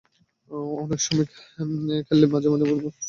অনেক 0.77 0.99
সময় 1.01 1.27
নিয়ে 1.81 2.01
খেললে 2.07 2.25
মাঝে 2.27 2.47
মাঝে 2.49 2.65
মনোযোগ 2.65 2.79
ঠিক 2.79 2.83
রাখা 2.83 2.89
যায় 2.89 2.93
না। 2.95 2.99